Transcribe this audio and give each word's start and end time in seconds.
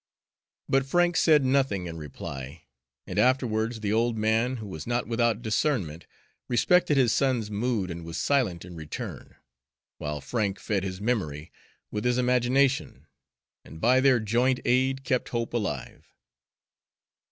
But 0.67 0.87
Frank 0.87 1.15
said 1.15 1.45
nothing 1.45 1.85
in 1.85 1.95
reply, 1.95 2.63
and 3.05 3.19
afterwards 3.19 3.81
the 3.81 3.93
old 3.93 4.17
man, 4.17 4.55
who 4.57 4.65
was 4.65 4.87
not 4.87 5.05
without 5.05 5.43
discernment, 5.43 6.07
respected 6.49 6.97
his 6.97 7.13
son's 7.13 7.51
mood 7.51 7.91
and 7.91 8.03
was 8.03 8.17
silent 8.17 8.65
in 8.65 8.83
turn; 8.87 9.35
while 9.99 10.19
Frank 10.19 10.57
fed 10.59 10.83
his 10.83 10.99
memory 10.99 11.51
with 11.91 12.03
his 12.03 12.17
imagination, 12.17 13.05
and 13.63 13.79
by 13.79 13.99
their 13.99 14.19
joint 14.19 14.59
aid 14.65 15.03
kept 15.03 15.29
hope 15.29 15.53
alive. 15.53 16.03